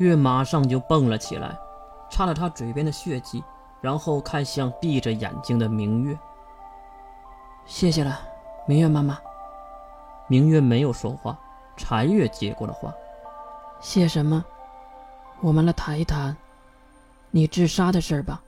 [0.00, 1.54] 月马上就蹦了起来，
[2.10, 3.44] 擦了擦嘴边的血迹，
[3.82, 6.18] 然后看向闭着眼睛的明月。
[7.66, 8.18] 谢谢了，
[8.66, 9.18] 明月妈妈。
[10.26, 11.38] 明月没有说话，
[11.76, 12.90] 禅月接过了话
[13.78, 14.42] ：“谢什么？
[15.42, 16.34] 我们来谈一谈
[17.30, 18.40] 你自杀的事吧。”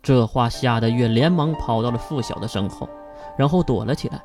[0.00, 2.88] 这话吓得月连忙跑到了付晓的身后，
[3.36, 4.22] 然后躲了起来。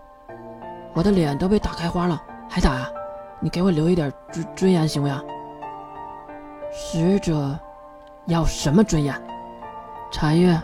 [0.94, 2.88] 我的脸都被打开花了，还打啊？
[3.40, 5.26] 你给我留一点尊尊严行不行？
[6.80, 7.58] 使者
[8.28, 9.20] 要什么尊严？
[10.12, 10.62] 禅月，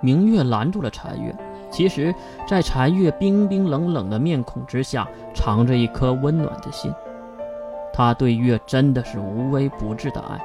[0.00, 1.32] 明月拦住了禅月。
[1.70, 2.12] 其实，
[2.44, 6.92] 在禅月冰冰冷冷的面孔之下，藏着一颗温暖的心。
[7.92, 10.44] 他对月真的是无微不至的爱。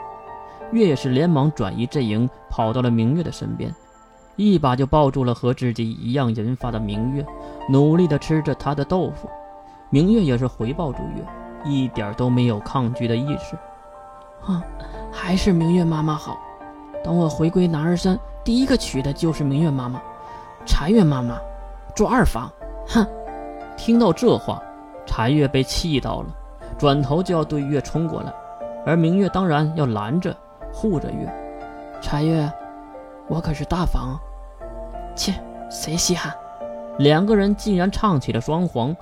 [0.72, 3.73] 月也是连忙转移阵营，跑到了明月的身边，
[4.36, 7.26] 一把就抱住了和自己一样银发的明月，
[7.67, 9.28] 努力的吃着他的豆腐。
[9.89, 11.26] 明月也是回抱住月，
[11.66, 13.58] 一点都没有抗拒的意识。
[14.41, 14.62] 哼，
[15.12, 16.38] 还是明月妈妈好。
[17.04, 20.02] 等我回归男儿身，第一个娶的就是明月妈妈。
[20.66, 21.38] 禅月妈妈
[21.95, 22.52] 住二房，
[22.88, 23.06] 哼！
[23.78, 24.61] 听到这话，
[25.06, 26.28] 禅月被气到了，
[26.78, 28.34] 转头就要对月冲过来，
[28.86, 30.36] 而明月当然要拦着，
[30.73, 31.34] 护着月。
[32.02, 32.52] 禅月，
[33.28, 34.19] 我可是大房，
[35.16, 35.34] 切，
[35.72, 36.34] 谁稀罕？
[36.97, 38.95] 两个人竟然唱起了双簧，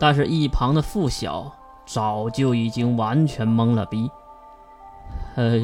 [0.00, 1.50] 但是一旁的付晓
[1.86, 4.10] 早就已经完全懵了逼。
[5.36, 5.60] 呃，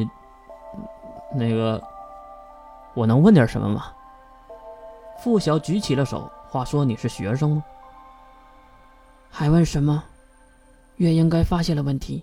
[1.34, 1.82] 那个，
[2.94, 3.86] 我能问点什么吗？
[5.18, 7.64] 付晓举起了手，话说：“你是学生吗？
[9.30, 10.04] 还问什么？
[10.96, 12.22] 月应该发现了问题，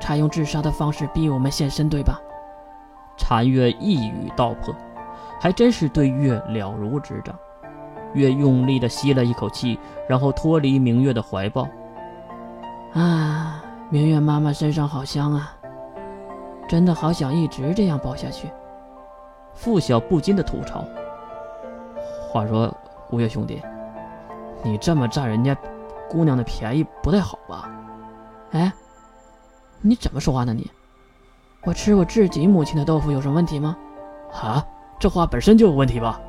[0.00, 2.20] 才用自杀的方式逼我们现身，对吧？”
[3.18, 4.72] 禅月一语道破，
[5.40, 7.34] 还真是对月了如指掌。
[8.14, 9.76] 月用力的吸了一口气，
[10.08, 11.66] 然后脱离明月的怀抱。
[12.94, 15.52] 啊，明月妈妈身上好香啊！
[16.68, 18.50] 真的好想一直这样抱下去。
[19.54, 20.84] 付晓不禁的吐槽。
[22.28, 22.74] 话说，
[23.10, 23.62] 吴越兄弟，
[24.62, 25.56] 你这么占人家
[26.10, 27.70] 姑娘的便宜不太好吧？
[28.52, 28.72] 哎，
[29.80, 30.52] 你怎么说话呢？
[30.52, 30.70] 你，
[31.64, 33.76] 我吃我自己母亲的豆腐有什么问题吗？
[34.32, 34.64] 啊，
[34.98, 36.20] 这话本身就有问题吧？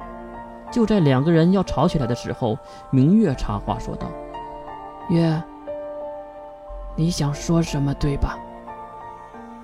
[0.71, 2.57] 就在两个人要吵起来的时候，
[2.91, 4.07] 明月插话说道
[5.09, 5.41] ：“月，
[6.95, 8.37] 你想说什么对吧？”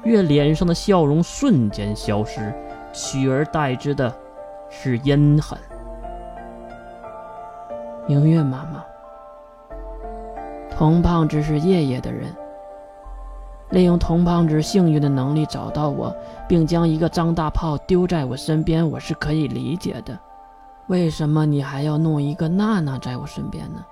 [0.03, 2.53] 月脸上的笑容瞬间消失，
[2.91, 4.13] 取而代之的
[4.69, 5.57] 是阴狠。
[8.05, 8.83] 明月妈妈，
[10.69, 12.35] 童胖子是夜夜的人，
[13.69, 16.13] 利用童胖子幸运的能力找到我，
[16.49, 20.19] 并将一个张大炮丢在我身边，我是可以理解的。
[20.87, 23.85] 为什么你还要弄一个娜娜在我身边呢？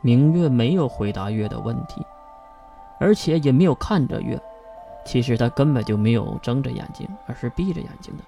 [0.00, 2.06] 明月没有回答月的问题，
[2.98, 4.40] 而且也没有看着月。
[5.04, 8.24] 其实他根本就没有睁着眼睛，而是闭着眼睛的。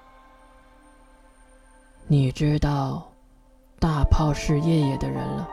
[2.06, 3.08] 你知道？
[3.78, 5.46] 大炮是夜夜的人了。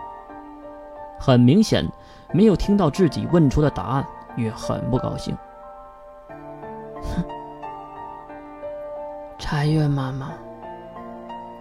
[1.19, 1.85] 很明显，
[2.31, 4.05] 没有听到自己问出的答案，
[4.37, 5.35] 月很不高兴。
[7.01, 7.23] 哼，
[9.37, 10.31] 禅月妈妈，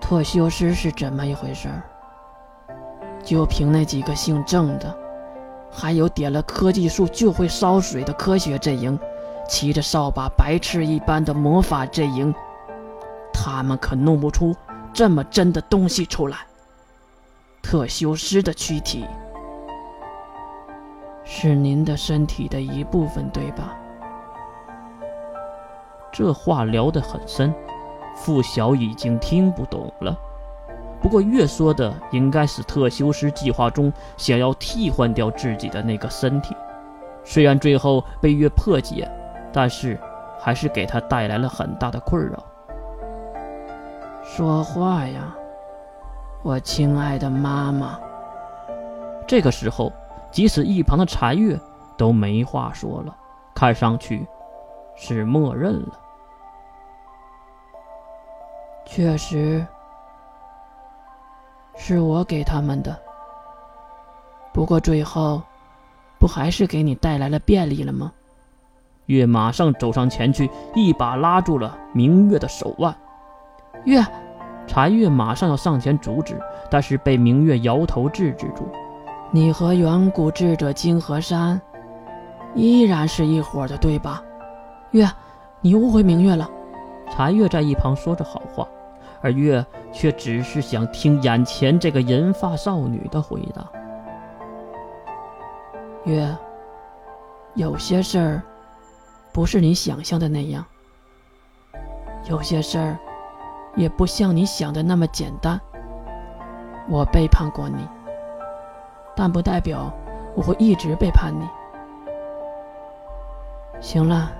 [0.01, 1.69] 拓修师是怎么一回事？
[3.25, 4.97] 就凭那几个姓郑的，
[5.73, 8.99] 还有点了科技树就会烧水的科学阵营，
[9.49, 12.33] 骑着扫把白痴一般的魔法阵营，
[13.33, 14.55] 他们可弄不出
[14.93, 16.37] 这么真的东西出来。
[17.63, 19.07] 特修斯的躯体
[21.25, 23.75] 是您的身体的一部分，对吧？
[26.13, 27.55] 这话聊得很深，
[28.15, 30.15] 付晓已经听不懂了。
[31.03, 36.57] 不过越说的应该是特修斯计划中想要替换掉自己的那个身体，
[37.25, 39.11] 虽然最后被越破解，
[39.53, 39.99] 但是
[40.39, 42.43] 还是给他带来了很大的困扰。
[44.23, 45.35] 说话呀！
[46.43, 47.99] 我亲爱的妈妈。
[49.27, 49.93] 这个时候，
[50.31, 51.59] 即使一旁的禅月
[51.97, 53.15] 都没话说了，
[53.55, 54.27] 看上去
[54.95, 55.99] 是默认了。
[58.85, 59.67] 确实，
[61.77, 62.97] 是我给他们的。
[64.53, 65.43] 不过最后，
[66.19, 68.13] 不还是给你带来了便利了吗？
[69.07, 72.95] 月马上走上前去，一把拉住了明月的手腕。
[73.85, 74.05] 月。
[74.65, 76.41] 禅月马上要上前阻止，
[76.71, 78.65] 但是被明月摇头制止住。
[79.33, 81.61] 你和远古智者金河山
[82.55, 84.23] 依然是一伙的，对吧？
[84.93, 85.11] 月，
[85.61, 86.49] 你误会明月了。
[87.11, 88.67] 禅月在一旁说着好话，
[89.23, 93.65] 而月却只是想听眼前这个银发少女的回答。
[96.05, 96.37] 月，
[97.55, 98.43] 有些事儿
[99.33, 100.65] 不是你想象的那样。
[102.29, 102.99] 有些事儿，
[103.77, 105.61] 也不像你想的那么简单。
[106.89, 107.87] 我背叛过你，
[109.15, 109.93] 但不代表
[110.35, 111.49] 我会一直背叛你。
[113.81, 114.33] 行了，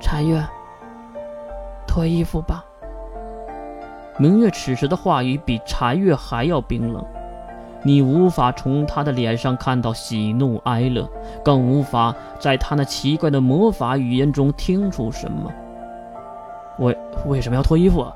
[0.00, 0.40] 禅月，
[1.86, 2.64] 脱衣服吧。
[4.18, 7.04] 明月此时的话语比柴月还要冰冷，
[7.82, 11.08] 你无法从他的脸上看到喜怒哀乐，
[11.44, 15.50] 更无法在他那奇怪的魔法语言中听出什么。
[16.78, 16.96] 为
[17.26, 18.00] 为什么要脱衣服？
[18.02, 18.14] 啊？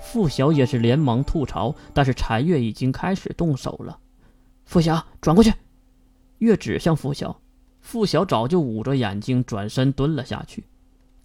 [0.00, 3.98] 付晓也是连忙吐槽，但是柴月已经开始动手了。
[4.64, 5.52] 付晓，转过去。
[6.38, 7.36] 月指向付晓，
[7.80, 10.64] 付晓早就捂着眼睛转身蹲了下去。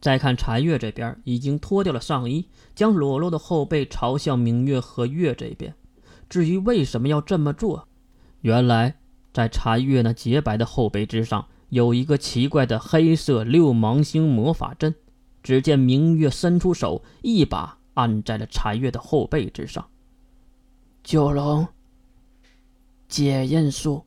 [0.03, 5.73] 再看禅月这边，已经脱掉了上衣，将裸露的后背朝向明月和月这边。
[6.27, 7.87] 至于为什么要这么做，
[8.41, 8.97] 原来
[9.31, 14.93] 在禅月那洁白的后背之上，有一个奇怪的黑色六芒星魔法阵。
[15.41, 19.87] 只见明月伸出手，一把按在了禅月的后背之上。
[21.01, 21.65] 九龙
[23.07, 24.03] 解印术，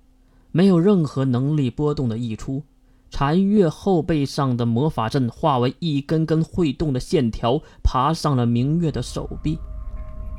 [0.52, 2.62] 没有任何能力波动的溢出。
[3.08, 9.58] 禅月后背上的魔法阵化为一根根会动的线条，爬上了明月的手臂。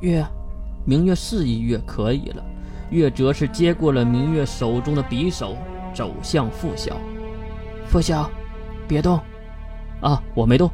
[0.01, 0.23] 月，
[0.85, 2.43] 明月示意月可以了。
[2.91, 5.57] 月则是接过了明月手中的匕首，
[5.93, 6.95] 走向傅晓。
[7.87, 8.29] 傅晓，
[8.87, 9.19] 别动！
[10.01, 10.69] 啊，我没动。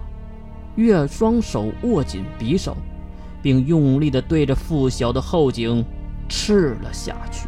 [0.75, 2.75] 月双手握紧匕首，
[3.41, 5.85] 并用力地对着傅晓的后颈
[6.27, 7.47] 刺了下去，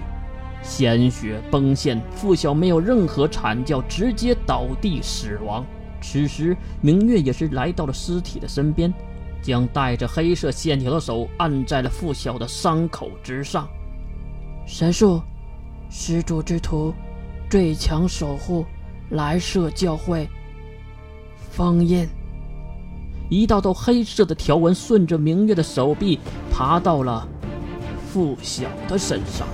[0.65, 5.63] 鲜血崩现，付晓没有任何惨叫，直接倒地死亡。
[6.01, 8.91] 此时，明月也是来到了尸体的身边，
[9.41, 13.67] 将带着黑色线条的手按在了付晓的伤口之上。
[14.65, 15.21] 神术，
[15.89, 16.93] 始祖之徒，
[17.49, 18.65] 最强守护，
[19.11, 20.27] 来社教会，
[21.51, 22.07] 封印。
[23.29, 26.19] 一道道黑色的条纹顺着明月的手臂
[26.51, 27.27] 爬到了
[28.07, 29.47] 付晓的身上。